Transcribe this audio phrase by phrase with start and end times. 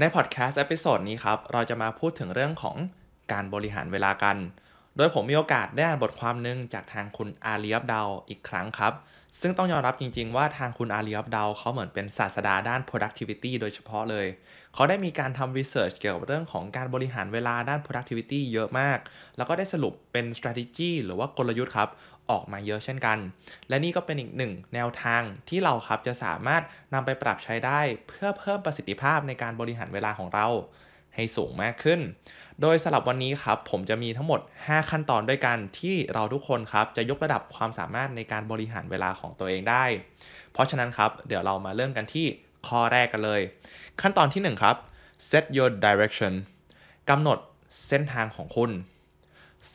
[0.00, 2.76] ในพอดแคสต์ episode นี้ครับ เราจะมาพูดถึงเรื่องของ
[3.32, 4.36] การบริหารเวลากัน
[4.96, 8.92] โดยผมมีโอกาสได้อ่านบทความหนึ่งจากทางคุณอาลีอับดาลอีกครั้งครับ
[9.40, 14.26] ซึ่งต้องยอมรับจริงๆว่าทางคุณอาลีอับดาลเขาเหมือนเป็นศาสดาด้าน productivity โดยเฉพาะเลย
[14.74, 18.98] เขาได้มีการทำ research เกี่ยวกับเรื่องของการบริหารเวลาด้าน productivity เยอะมาก
[19.36, 21.88] แล้วก็ได้สรุปเป็น strategy หรือว่ากลยุทธ์ครับ
[22.30, 23.18] ออกมาเยอะเช่นกัน
[23.68, 26.62] และนี่ก็เป็นอีกหนึ่งแนวทางที่เราครับจะสามารถ
[26.94, 30.48] นำไปปรับใช้ได้เพื่อเพิ่มประสิทธิภาพในการบริหารเวลาของเรา
[31.14, 32.00] ให้สูงมากขึ้น
[32.62, 39.84] โดยสำหรับวันนี้ครับผมจะมีทั้งหมด 5 ขั้นตอนด้วยกันที่เราทุกคนครับจะยกระดับความสามารถในการบริหารเวลาของตัวเองได้
[40.52, 42.26] เพราะฉะนั้นครับเดี๋ยวเรามาเริ่มกันที่
[42.66, 43.40] ข้อแรกกันเลย
[44.00, 44.76] ขั้นตอนที่ 1 ครับ
[45.30, 46.32] set your direction
[47.10, 47.38] กำหนด
[47.88, 48.70] เส้นทางของคุณ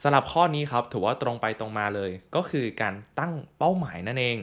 [0.01, 4.37] สำหรับข้อนี้ครับถือว่าตรงไปตรงมาเลย ก็คือการตั้งเป้าหมายนั่นเอง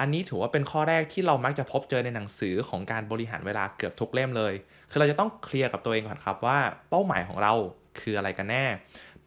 [0.00, 4.54] อันนี้ถือว่าเป็นข้อแรกที่เรามักจะพบเจอในหนังสือของการบริหารเวลาเกือบทุกเล่มเลย
[4.90, 6.58] คือเราจะต้องเคลียร์กับตัวเองก่อนครับว่า
[6.90, 7.54] เป้าหมายของเรา
[8.00, 8.64] คืออะไรกันแน่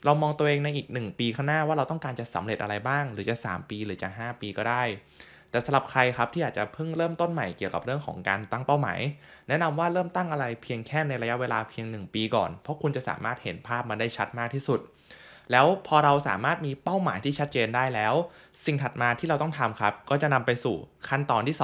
[0.06, 4.84] เรามองตัวเองในอีก 1 ปีข้างหน้าว่าเราต้องการจะสำเร็จอะไรบ้าง หรือจะ 3 ปีหรือจะ 5 ปีก็ได้
[5.52, 9.00] แต่สำหรับใครครับที่อาจจะเพิ่งเริ่มต้นใหม่เกี่ยวกับเรื่องของการตั้งเป้าหมาย
[9.48, 14.80] แนะนำว่าเริ่มตั้งอะไรเพียงแค่ในระยะเวลาเพียง 1 ปีก่อน เพราะคุณจะสามารถเห็นภาพมันได้ชัดมากที่สุด
[15.52, 18.14] แล้วพอเราสามารถมีเป้าหมายที่ชัดเจนได้แล้ว
[18.66, 20.76] สิ่งถัดมาที่เราต้องทำครับ ก็จะนำไปสู่
[21.08, 21.58] ขั้นตอนที่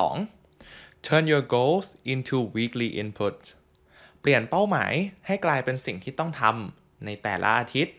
[0.48, 3.36] 2 turn your goals into weekly input
[4.22, 4.92] เปลี่ยนเป้าหมาย
[5.28, 6.54] ให้กลายเป็นสิ่งที่ต้องทำ
[7.06, 7.94] ในแต่ละอาทิตย์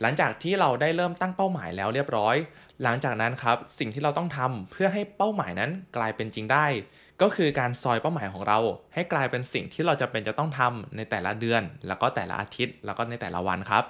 [0.00, 2.36] หลังจากที่เราได้เริ่มตั้งเป้าหมายแล้วเรียบร้อย
[2.82, 6.66] หลังจากนั้นครับสิ่งที่เราต้องทำเพื่อให้เป้าหมายนั้นกลายเป็นจริงได้
[7.22, 8.58] ก็คือการซอยเป้าหมายของเรา
[8.94, 13.84] ให้กลายเป็นสิ่งที่เราจะเป็นจะต้องทำในแต่ละเดือน แล้วก็แต่ละอาทิตย์ แล้วก็ในแต่ละวันครับ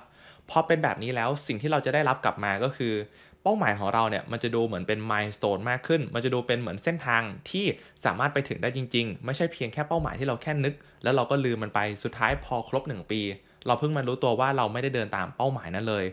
[0.50, 2.94] พอเป็นแบบนี้แล้วสิ่งที่เราจะได้รับกลับมาก็คือ
[3.42, 7.66] เป้าหมายของเราเนี่ยมันจะดูเหมือนเป็นมายสเตนมากขึ้น มันจะดูเป็นเหมือนเส้นทางที่
[8.04, 13.20] สามารถไปถึงได้จริง ๆ ไม่ใช่เพียงแค่เป้าหมายที่เราแค่นึก แล้วเราก็ลืมมันไปสุดท้ายพอครบ 1 ปี
[13.66, 16.04] เราเพิ่งมารู้ตัวว่าเราไม่ได้เดินตามเป้าหมายนั้นเลย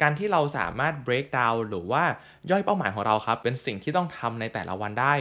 [0.00, 2.04] การที่เราสามารถ break down หรือว่า
[2.50, 5.14] ย่อยเป้าหมายของเราครับ เป็นสิ่งที่ต้องทำในแต่ละวันได้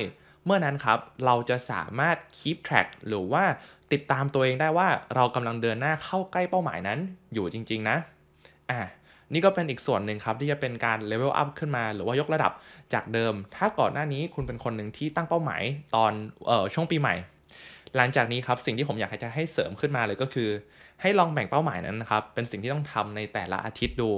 [0.45, 3.43] เมื่อนั้นครับ เราจะสามารถ keep track หรือว่า
[3.91, 6.99] ติดตามตัวเองได้ว่าเรากำลังเดินหน้าเข้าใกล้เป้าหมายนั้น
[7.33, 7.97] อยู่จริง ๆ นะ
[8.71, 8.79] อะ
[9.33, 12.51] นี่ก็เป็นอีกส่วนหนึ่งครับ ที่จะเป็นการเลเวลอัพขึ้นมาหรือว่ายกระดับ
[12.93, 15.61] จากเดิม ถ้าก่อนหน้านี้คุณเป็นคนหนึ่งที่ตั้งเป้าหมาย
[15.95, 16.11] ตอน
[16.47, 17.15] เออช่วงปีใหม่
[17.97, 20.49] หลังจากนี้ครับสิ่งที่ผมอยากจะให้เสริมขึ้นมาเลยก็คือ
[21.03, 24.11] ให้ลองแบ่งเป้าหมายนั้นนะครับ เป็นสิ่งที่ต้องทำในแต่ละอาทิตย์ดู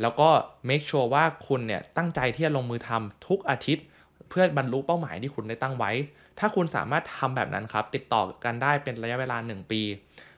[0.00, 0.28] แล้วก็
[0.68, 3.84] make sure ว่าคุณเนี่ยตั้งใจที่จะลงมือทำทุกอาทิตย์
[4.28, 5.90] เพื่อบรรลุเป้าหมายที่คุณได้ตั้งไว้
[6.38, 9.82] ถ้าคุณสามารถทำแบบนั้นครับ ติดต่อกันได้เป็นระยะเวลา 1 ปี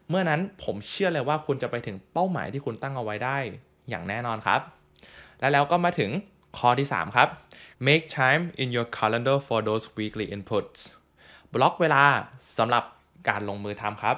[0.09, 3.37] เมื่อนั้นผมเชื่อเลยว่าคุณจะไปถึงเป้าหมายที่คุณตั้งเอาไว้ได้
[3.89, 4.61] อย่างแน่นอนครับ
[5.41, 6.11] และแล้วก็มาถึง
[6.59, 7.29] ข้อที่ 3 ครับ
[7.87, 10.81] make time in your calendar for those weekly inputs
[11.53, 12.03] บล็อกเวลา
[12.59, 12.85] สำหรับ
[13.29, 14.17] การลงมือทำครับ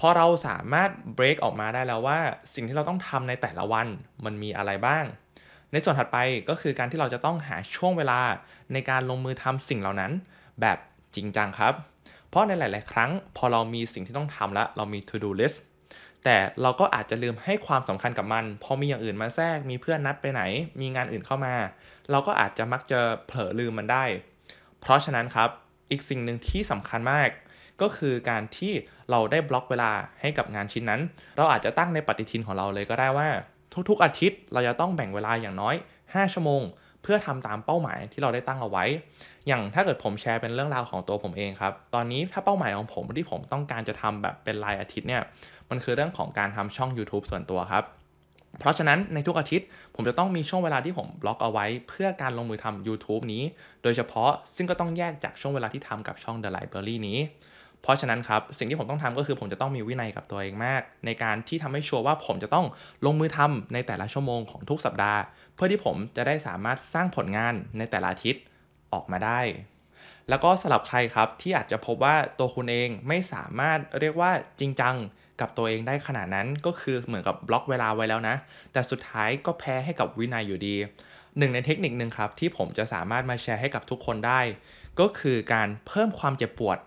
[0.00, 2.18] พอเราสามารถ break ออกมาได้แล้วว่า
[2.54, 3.86] สิ่งที่เราต้องทำในแต่ละวัน
[4.24, 5.04] มันมีอะไรบ้าง
[5.72, 6.18] ในส่วนถัดไป
[6.48, 8.20] ก็คือการที่เราจะต้องหาช่วงเวลา
[8.72, 10.12] ในการลงมือทำสิ่งเหล่านั้น
[10.60, 10.78] แบบ
[11.14, 11.74] จริงจังครับ
[12.28, 15.58] เพราะในหลาย ๆ ครั้ง พอเรามีสิ่งที่ต้องทำแล้วเรามี to do list
[16.24, 20.42] แต่เราก็อาจจะลืมให้ความสำคัญกับมัน พอมีอย่างอื่นมาแทรก มีเพื่อนนัดไปไหน
[20.80, 21.54] มีงานอื่นเข้ามา
[22.10, 24.04] เราก็อาจจะมักจะเผลอลืมมันได้
[24.80, 25.50] เพราะฉะนั้นครับ
[25.90, 27.28] อีกสิ่งหนึ่งที่สำคัญมาก
[27.82, 28.72] ก็คือการที่
[29.10, 31.00] เราได้บล็อกเวลาให้กับงานชิ้นนั้น
[31.36, 33.28] เราอาจจะตั้งในปฏิทินของเราเลยก็ได้ว่า
[33.88, 36.62] ทุกๆอาทิตย์เราจะต้องแบ่งเวลาอย่างน้อย 5 ชั่วโมง
[37.02, 38.84] เพื่อทำตามเป้าหมายที่เราได้ตั้งเอาไว้
[39.46, 45.22] อย่างถ้าเกิดผมแชร์เป็นเรื่องราวของตัวผมเองครับ ตอนนี้ถ้าเป้าหมายของผมที่ผมต้องการจะทำแบบเป็นรายอาทิตย์เนี่ย
[45.70, 47.84] มันคือเรื่องของการทำช่อง YouTube ส่วนตัวครับ
[48.58, 53.42] เพราะฉะนั้นในทุกอาทิตย์ผมจะต้องมีช่วงเวลาที่ผมบล็อกเอาไว้ เพื่อการลงมือทำ YouTube นี้
[53.82, 57.18] โดยเฉพาะซึ่งก็ต้องแยกจากช่วงเวลาที่ทำกับช่อง The Library นี้
[57.82, 62.66] เพราะฉะนั้นครับสิ่งที่ผมต้องทำก็คือผมจะต้องมีวินัยกับตัวเองมาก ในการที่ทำให้ชัวร์ว่าผมจะต้อง
[63.06, 65.20] ลงมือทำในแต่ละชั่วโมงของทุกสัปดาห์
[65.54, 68.42] เพื่อที่ผมจะได้สามารถสร้างผลงานในแต่ละอาทิตย์
[68.92, 69.40] ออกมาได้
[70.28, 74.30] แล้วก็สำหรับใครครับที่อาจจะพบว่าตัวคุณเองไม่สามารถเรียกว่า
[74.60, 74.94] จริงจัง
[75.40, 78.36] กับตัวเองได้ขนาดนั้นก็คือเหมือนกับบล็อกเวลาไว้แล้วนะ
[78.72, 80.76] แต่สุดท้ายก็แพ้ให้กับวินัยอยู่ดี
[81.38, 84.40] หนึ่งในเทคนิคหนึ่งครับที่ผมจะสามารถมาแชร์ให้กับทุกคนได้
[85.00, 86.78] ก็คือการเพิ่มความเจ็บปวด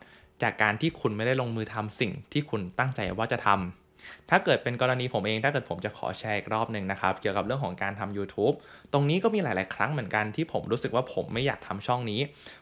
[0.44, 8.56] จากการที่คุณไม่ได้ลงมือทำสิ่งที่คุณตั้งใจว่าจะทำถ้าเกิดเป็นกรณีผมเอง ถ้าเกิดผมจะขอแชร์อีกรอบหนึ่งนะครับ เกี่ยวกับเรื่องของการทำ YouTube
[8.94, 12.20] ตรงนี้ก็มีหลาย ๆ ครั้งเหมือนกันที่ผมรู้สึกว่าผมไม่อยากทำช่องนี้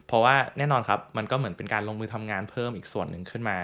[0.08, 3.58] เพราะว่าแน่นอนครับ มันก็เหมือนเป็นการลงมือทำงานเพิ่มอีกส่วนหนึ่งขึ้นมา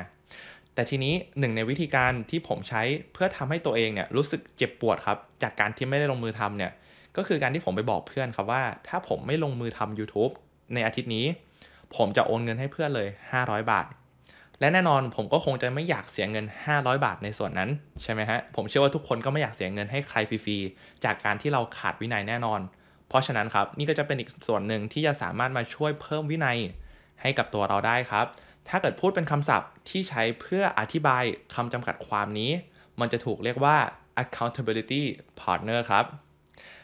[0.75, 2.81] แต่ทีนี้หนึ่งในวิธีการที่ผมใช้
[3.13, 6.71] เพื่อทำให้ตัวเองเนี่ยรู้สึกเจ็บปวดครับ จากการที่ไม่ได้ลงมือทำเนี่ย
[7.18, 10.33] ก็คือการที่ผมไปบอกเพื่อนครับว่า ถ้าผมไม่ลงมือทำ YouTube
[10.74, 11.25] ในอาทิตย์นี้
[11.95, 13.07] ผมจะโอนเงินให้เพื่อนเลย
[13.39, 13.86] 500 บาท
[14.59, 17.69] และแน่นอนผมก็คงจะไม่อยากเสียเงิน 500 บาทในส่วนนั้น
[18.03, 22.59] ใช่ไหมฮะผมเชื่อว่าทุกคนก็ไม่อยากเสียเงินให้ใครฟรีๆจากการที่เราขาดวินัยแน่นอน
[23.07, 26.57] เพราะฉะนั้นครับนี่ก็จะเป็นอีกส่วนหนึ่งที่จะสามารถมาช่วยเพิ่มวินัย
[27.21, 28.25] ให้กับตัวเราได้ครับ
[28.69, 31.23] ถ้าเกิดพูดเป็นคำศัพท์ที่ใช้เพื่ออธิบาย
[31.55, 32.51] คำจำกัดความนี้
[33.00, 33.77] มันจะถูกเรียกว่า
[34.23, 35.03] accountability
[35.39, 36.05] partner ครับ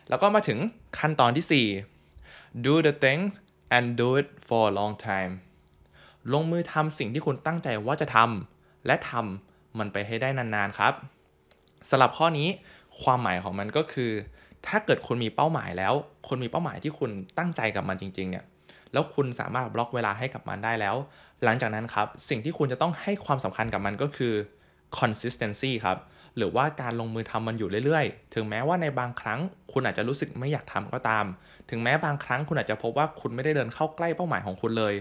[0.10, 0.60] แล้วก็มาถึง
[1.00, 1.68] ขั้นตอนที่
[2.06, 3.32] 4 do the things
[3.76, 5.34] and do it for a long time
[6.34, 10.94] ลงมือทำสิ่งที่คุณตั้งใจว่าจะทำและทำมันไปให้ได้นานๆครับ
[11.90, 12.48] สำหรับข้อนี้
[13.02, 14.12] ความหมายของมันก็คือ
[14.68, 15.94] ถ้าเกิดคุณมีเป้าหมายแล้ว
[16.28, 18.46] คุณมีเป้าหมายที่คุณตั้งใจกับมันจริงๆเนี่ย
[18.94, 20.96] แล้วคุณสามารถบล็อกเวลาให้กับมันได้แล้ว
[21.44, 24.34] หลังจากนั้นครับ สิ่งที่คุณจะต้องให้ความสำคัญกับมันก็คือ
[25.00, 25.98] consistency ครับ
[26.38, 29.40] หรือว่าการลงมือทำมันอยู่เรื่อยๆ ถึงแม้ว่าในบางครั้ง
[29.72, 31.26] คุณอาจจะรู้สึกไม่อยากทำก็ตาม
[31.70, 34.94] ถึงแม้บางครั้งคุณอาจจะพบว่าคุณไม่ได้เดินเข้าใกล้เป้าหมายของคุณเลย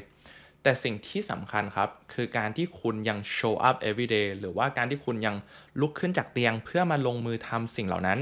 [0.63, 5.37] แต่สิ่งที่สำคัญครับ คือการที่คุณยัง show up every day หรือว่าการที่คุณยัง
[5.81, 8.19] ลุกขึ้นจากเตียง เพื่อมาลงมือทำสิ่งเหล่านั้น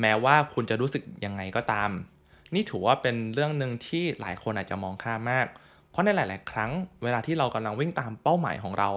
[0.00, 1.90] แม้ว่าคุณจะรู้สึกยังไงก็ตาม
[2.54, 5.46] นี่ถือว่าเป็นเรื่องหนึ่งที่หลายคนอาจจะมองข้ามมาก
[5.90, 6.70] เพราะในหลาย ๆ ครั้ง
[7.02, 8.90] เวลาที่เรากำลังวิ่งตามเป้าหมายของเรา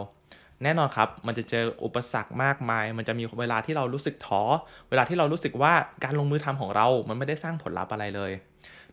[0.63, 4.42] แน่นอนครับ มันจะเจออุปสรรคมากมาย มันจะมีเวลาที่เรารู้สึกท้อ
[4.89, 5.74] เวลาที่เรารู้สึกว่า
[6.04, 8.31] การลงมือทำของเรา มันไม่ได้สร้างผลลัพธ์อะไรเลย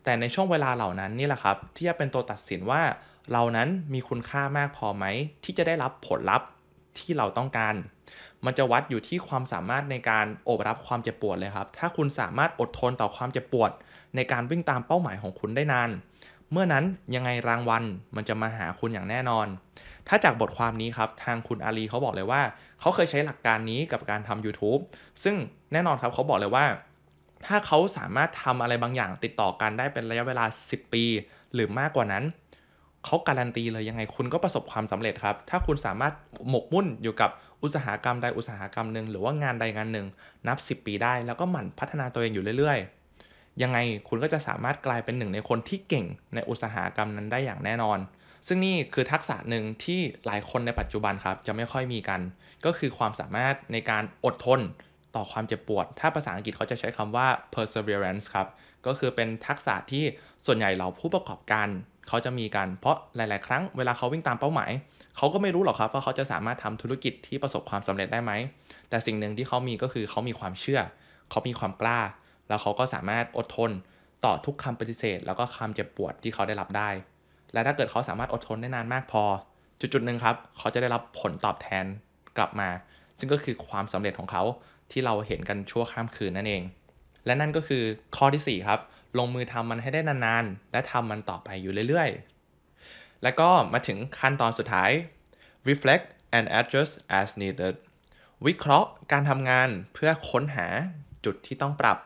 [0.03, 2.81] แต่ในช่วงเวลาเหล่านั้นนี่แหละครับ ที่จะเป็นตัวตัดสินว่า
[3.31, 5.05] เรานั้นมีคุณค่ามากพอไหม
[5.43, 6.47] ที่จะได้รับผลลัพธ์
[6.97, 7.75] ที่เราต้องการ
[8.45, 13.71] มันจะวัดอยู่ที่ความสามารถในการโอบรับความเจ็บปวดเลยครับ ถ้าคุณสามารถอดทนต่อความเจ็บปวด
[14.15, 15.89] ในการวิ่งตามเป้าหมายของคุณได้นาน
[16.51, 16.85] เมื่อนั้น
[17.15, 17.83] ยังไงรางวัล
[18.15, 19.47] มันจะมาหาคุณอย่างแน่นอน
[20.07, 22.41] ถ้าจากบทความนี้ครับ ทางคุณอาลีเขาบอกเลยว่า
[22.79, 24.81] เขาเคยใช้หลักการนี้กับการทำ YouTube
[25.23, 25.35] ซึ่ง
[25.73, 26.65] แน่นอนครับเขาบอกเลยว่า
[27.45, 31.03] ถ้าเขาสามารถทำอะไรบางอย่างติดต่อกันได้เป็นระยะเวลา 10 ปี
[31.53, 32.23] หรือมากกว่านั้น
[33.05, 36.13] เขาการันตีเลยยังไงคุณก็ประสบความสำเร็จครับ ถ้าคุณสามารถ
[36.49, 37.29] หมกมุ่นอยู่กับ
[37.63, 40.07] อุตสาหกรรมใดอุตสาหกรรมหนึ่งหรือว่างานใดงานหนึ่ง
[40.47, 43.77] นับ 10 ปีได้ แล้วก็หมั่นพัฒนาตัวเองอยู่เรื่อยๆ ยังไง
[44.07, 47.99] คุณก็จะสามารถกลายเป็นหนึ่งในคนที่เก่งในอุตสาหกรรมนั้นได้อย่างแน่นอน
[48.47, 52.21] ซึ่งนี่คือทักษะหนึ่งที่หลายคนในปัจจุบันครับจะไม่ค่อยมีกัน
[52.65, 54.59] ก็คือความสามารถในการอดทน
[55.15, 58.47] ต่อความเจ็บปวด ถ้าภาษาอังกฤษเขาจะใช้คำว่า perseverance ครับ
[58.85, 60.03] ก็คือเป็นทักษะที่
[60.45, 61.67] ส่วนใหญ่เราผู้ประกอบการ
[62.07, 64.71] เขาจะมีกันเพราะหลาย ๆ ครั้งเวลาเขาวิ่งตามเป้าหมาย
[65.17, 68.31] เขาก็ไม่รู้หรอกครับว่าเขาจะสามารถทำธุรกิจที่ประสบความสำเร็จได้ไหม
[68.89, 70.81] แต่สิ่งหนึ่งที่เขามีก็คือเขามีความเชื่อ
[71.29, 71.99] เขามีความกล้า
[72.47, 73.71] แล้วเขาก็สามารถอดทน
[74.25, 76.89] ต่อทุกคำปฏิเสธ แล้วก็คำเจ็บปวดที่เขาได้รับได้
[77.53, 79.23] และถ้าเกิดเขาสามารถอดทนได้นานมากพอ
[79.79, 81.85] จุดๆหนึ่งครับ เขาจะได้รับผลตอบแทน
[82.37, 82.69] กลับมา
[83.19, 84.43] ซึ่งก็คือความสำเร็จของเขา
[84.91, 86.63] ที่เราเห็นกันชั่วข้ามคืนนั่นเอง
[87.25, 87.83] และนั่นก็คือ
[88.17, 88.79] ข้อที่4ครับ
[89.17, 94.91] ลงมือทำมันให้ได้นานๆ และทำมันต่อไปอยู่เรื่อยๆ แล้วก็มาถึงขั้นตอนสุดท้าย
[95.67, 96.05] reflect
[96.37, 97.75] and adjust as needed
[98.45, 100.67] วิเคราะห์การทำงานเพื่อค้นหา
[101.25, 101.97] จุดที่ต้องปรับ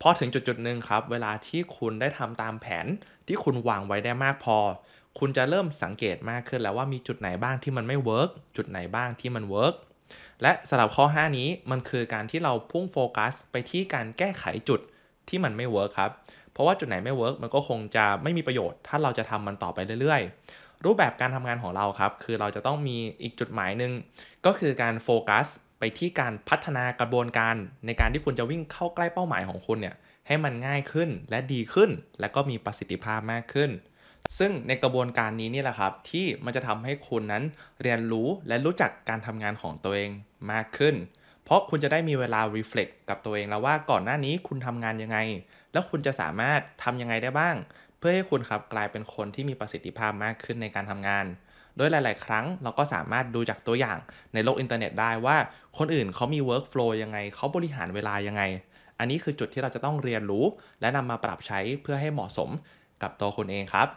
[0.00, 2.86] พอถึงจุดจุดหนึ่งครับ เวลาที่คุณได้ทำตามแผน
[3.26, 4.58] ที่คุณวางไว้ได้มากพอ
[5.18, 9.74] คุณจะเริ่มสังเกตมากขึ้นแล้วว่ามีจุดไหนบ้างที่มันไม่ work จุดไหนบ้างที่มัน work
[10.42, 14.80] และสำหรับข้อ 5 นี้มันคือการที่เราพุ่งโฟกัสไปที่การแก้ไขจุด
[15.30, 16.10] ที่มันไม่ work ครับ
[16.52, 23.92] เพราะว่าจุดไหนไม่ work มันก็คงจะไม่มีประโยชน์ ถ้าเราจะทำมันต่อไปเรื่อยๆ รูปแบบการทำงานของเราครับ คือเราจะต้องมีอีกจุดหมายหนึ่ง
[24.46, 25.46] ก็คือการโฟกัส
[25.78, 27.54] ไปที่การพัฒนากระบวนการ
[27.86, 29.94] ในการที่คุณจะวิ่งเข้าใกล้เป้าหมายของคุณเนี่ย
[30.26, 33.70] ให้มันง่ายขึ้นและดีขึ้น และก็มีประสิทธิภาพมากขึ้น
[34.38, 37.44] ซึ่งในกระบวนการนี้นี่แหละครับ ที่มันจะทำให้คุณนั้น
[37.82, 40.10] เรียนรู้และรู้จักการทำงานของตัวเอง
[40.52, 40.94] มากขึ้น
[41.48, 45.18] เพราะคุณจะได้มีเวลา reflect กับตัวเองแล้วว่าก่อนหน้านี้คุณทำงานยังไง
[45.72, 47.56] แล้วคุณจะสามารถทำยังไงได้บ้าง
[47.98, 51.24] เพื่อให้คุณครับกลายเป็นคนที่มีประสิทธิภาพมากขึ้นในการทำงาน
[51.76, 53.98] โดยหลาย ๆ ครั้งเราก็สามารถดูจากตัวอย่าง
[54.34, 55.36] ในโลกอินเทอร์เน็ตได้ว่า
[55.78, 58.42] คนอื่นเขามี workflow ยังไง เขาบริหารเวลายังไง
[58.98, 60.44] อันนี้คือจุดที่เราจะต้องเรียนรู้
[60.80, 62.50] และนำมาปรับใช้เพื่อให้เหมาะสม
[63.02, 63.88] กับตัวคุณเองครับ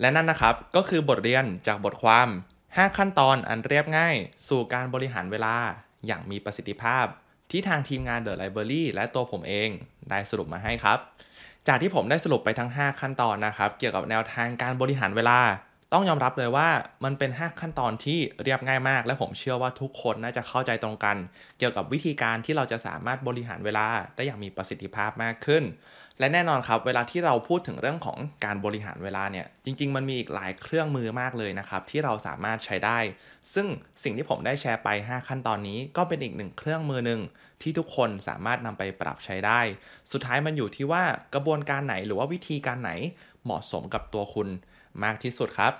[0.00, 2.28] และนั่นนะครับก็คือบทเรียนจากบทความ
[2.62, 4.16] 5 ขั้นตอนอันเรียบง่าย
[4.48, 5.56] สู่การบริหารเวลา
[6.06, 7.06] อย่างมีประสิทธิภาพ
[7.50, 9.68] ที่ทางทีมงาน The Library และตัวผมเอง
[10.10, 10.98] ได้สรุปมาให้ครับ
[11.68, 15.38] จากที่ผมได้สรุปไปทั้ง 5 ขั้นตอนนะครับ เกี่ยวกับแนวทางการบริหารเวลา
[15.92, 16.68] ต้องยอมรับเลยว่า
[17.04, 21.16] มันเป็น 5 ขั้นตอนที่เรียบง่ายมาก และผมเชื่อว่าทุกคนน่าจะเข้าใจตรงกัน
[21.58, 25.64] เกี่ยวกับวิธีการที่เราจะสามารถบริหารเวลาได้อย่างมีประสิทธิภาพมากขึ้น
[26.18, 32.98] และแน่นอนครับ เวลาที่เราพูดถึงเรื่องของการบริหารเวลาเนี่ยจริง ๆ มันมีอีกหลายเครื่องมือมากเลยนะครับที่เราสามารถใช้ได้
[33.54, 33.66] ซึ่ง
[34.02, 37.20] สิ่งที่ผมได้แชร์ไป 5 ขั้นตอนนี้ก็เป็นอีกหนึ่งเครื่องมือหนึ่ง
[37.62, 39.60] ที่ทุกคนสามารถนำไปปรับใช้ได้
[40.12, 41.02] สุดท้ายมันอยู่ที่ว่า
[41.34, 42.92] กระบวนการไหนหรือว่าวิธีการไหน
[43.46, 44.48] เหมาะสมกับตัวคุณ
[45.04, 45.72] มากที่สุดครับ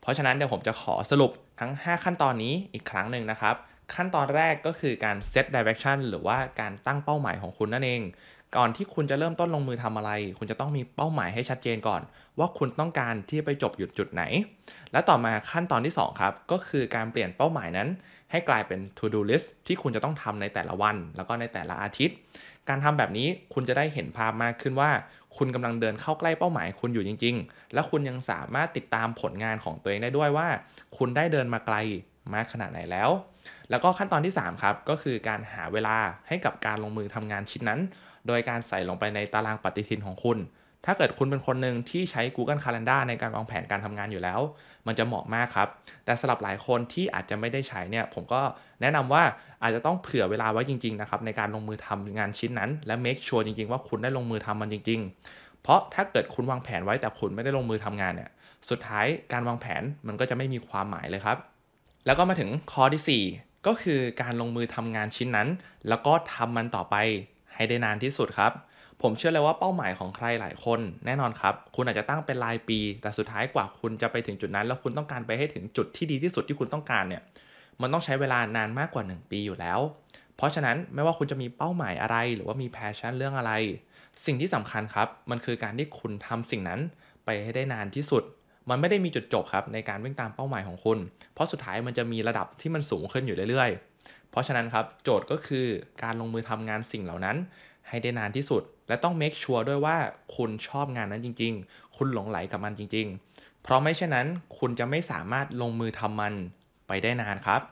[0.00, 1.30] เพราะฉะนั้นเดี๋ยวผมจะขอสรุป
[1.60, 3.54] ทั้ง 5 ขั้นตอนนี้อีกครั้งหนึ่งนะครับ
[3.94, 8.02] ขั้นตอนแรกก็คือการ set direction หรือว่าการตั้งเป้าหมายของคุณนั่นเอง
[8.56, 12.02] ก่อนที่คุณจะเริ่มต้นลงมือทำอะไร คุณจะต้องมีเป้าหมายให้ชัดเจนก่อน
[12.38, 14.22] ว่าคุณต้องการที่ไปจบหยุดจุดไหน
[14.92, 17.88] และต่อมาขั้นตอนที่ 2 ครับ ก็คือการเปลี่ยนเป้าหมายนั้น
[18.30, 22.16] ให้กลายเป็น to do list ที่คุณจะต้องทำในแต่ละวัน แล้วก็ในแต่ละอาทิตย์
[22.68, 24.90] การทำแบบนี้คุณจะได้เห็นภาพมากขึ้นว่า
[25.36, 30.48] คุณกำลังเดินเข้าใกล้เป้าหมายคุณอยู่จริง ๆ และคุณยังสามารถติดตามผลงานของตัวเองได้ด้วยว่า
[30.96, 31.76] คุณได้เดินมาไกล
[32.34, 33.10] มากขนาดไหนแล้ว
[33.70, 35.96] แล้วก็ขั้นตอนที่ 3 ครับ ก็คือการหาเวลา
[36.28, 37.80] ให้กับการลงมือทำงานชิ้นนั้น
[38.26, 40.38] โดยการใส่ลงไปในตารางปฏิทินของคุณ
[40.84, 44.40] ถ้าเกิดคุณเป็นคนหนึ่งที่ใช้ Google Calendar ในการวางแผนการทำงานอยู่แล้ว
[44.86, 45.68] มันจะเหมาะมากครับ
[46.04, 48.40] แต่สำหรับหลายคนที่อาจจะไม่ได้ใช้เนี่ย ผมก็
[48.80, 49.22] แนะนำว่า
[49.62, 55.00] อาจจะต้องเผื่อเวลาไว้จริงๆนะครับในการลงมือทำงานชิ้นนั้น และ make sure จริงๆว่าคุณได้ลงมือทำมันจริง
[55.30, 58.30] ๆ เพราะถ้าเกิดคุณวางแผนไว้แต่คุณไม่ได้ลงมือทำงานเนี่ย
[58.70, 61.38] สุดท้ายการวางแผนมันก็จะไม่มีความหมายเลยครับ
[62.06, 65.48] แล้วก็มาถึงข้อที่ 4 ก็คือการลงมือทำงานชิ้นนั้น
[65.88, 66.96] แล้วก็ทำมันต่อไป
[67.54, 68.52] ให้ได้นานที่สุดครับ
[69.06, 77.22] ผมเชื่อเลยว่าเป้าหมายของใครหลายคนแน่นอนครับ คุณอาจจะตั้งเป็นรายปี แต่สุดท้ายกว่าคุณจะไปถึงจุดนั้น แล้วคุณต้องการไปให้ถึงจุดที่ดีที่สุดที่คุณต้องการเนี่ย
[77.80, 79.80] มันต้องใช้เวลานานมากกว่า 1 ปีอยู่แล้ว
[80.36, 83.52] เพราะฉะนั้นไม่ว่าคุณจะมีเป้าหมายอะไร หรือว่ามี passion เรื่องอะไร
[84.26, 86.80] สิ่งที่สำคัญครับ มันคือการที่คุณทำสิ่งนั้น
[87.24, 88.22] ไปให้ได้นานที่สุด
[88.70, 90.98] มันไม่ได้มีจุดจบครับในการวิ่งตามเป้าหมายของคุณ
[91.34, 95.66] เพราะสุดท้ายมันจะมีระดับที่มันสูงขึ้นอยู่เรื่อยๆ เพราะฉะนั้นครับโจทย์ก็คือ
[96.02, 97.36] การลงมือทำงานสิ่งเหล่านั้น
[97.88, 99.96] ให้ได้นานที่สุด และต้องเมคชัวร์ด้วยว่า
[100.36, 104.26] คุณชอบงานนั้นจริง ๆ คุณหลงไหลกับมันจริง ๆ เพราะไม่เช่นนั้น
[104.58, 106.34] คุณจะไม่สามารถลงมือทำมัน
[106.88, 107.62] ไปได้นานครับ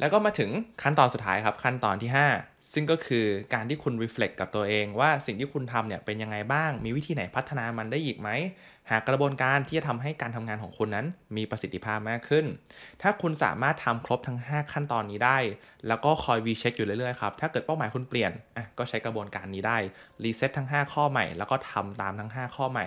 [0.00, 0.50] แล้วก็มาถึง
[0.82, 2.10] ขั้นตอนสุดท้ายครับ ขั้นตอนที่
[2.42, 3.24] 5 ซึ่งก็คือ
[3.54, 8.28] การที่คุณ reflect กับตัวเองว่าสิ่งที่คุณทำเนี่ยเป็นยังไงบ้าง มีวิธีไหนพัฒนามันได้อีกไหม
[8.90, 12.44] หากระบวนการที่จะทำให้การทำงานของคุณนั้น มีประสิทธิภาพมากขึ้น
[13.02, 15.38] ถ้าคุณสามารถทำครบทั้ง 5 ขั้นตอนนี้ได้
[15.88, 19.78] แล้วก็คอย v check อยู่เรื่อยๆครับ ถ้าเกิดเป้าหมายคุณเปลี่ยนอะก็ใช้กระบวนการนี้ได้
[20.22, 22.86] reset ทั้ง 5 ข้อใหม่ แล้วก็ทำตามทั้ง 5 ข้อใหม่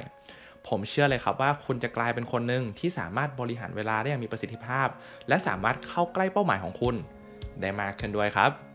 [0.67, 4.87] ผมเชื่อเลยครับว่าคุณจะกลายเป็นคนหนึ่งที่สามารถบริหารเวลาได้อย่างมีประสิทธิภาพ
[5.27, 6.95] และสามารถเข้าใกล้เป้าหมายของคุณ
[7.61, 8.74] ได้มากขึ้นด้วยครับ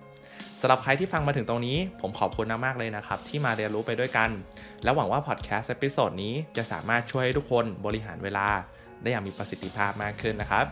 [0.63, 4.31] สำหรับใครที่ฟังมาถึงตรงนี้ ผมขอบคุณมากๆเลยนะครับ ที่มาเรียนรู้ไปด้วยกัน
[4.83, 8.49] และหวังว่าพอดแคสต์ episode นี้จะสามารถช่วยให้ทุกคนบริหารเวลา
[9.03, 10.67] ได้อย่างมีประสิทธิภาพมากขึ้นนะครับ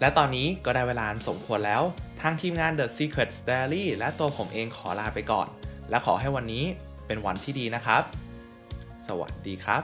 [0.00, 1.82] และตอนนี้ก็ได้เวลาสมควรแล้ว
[2.20, 5.48] ทางทีมงาน The Secret Diary และตัวผมเองขอลาไปก่อน
[5.90, 6.64] และขอให้วันนี้
[7.06, 8.02] เป็นวันที่ดีนะครับ
[9.06, 9.82] สวัสดีครับ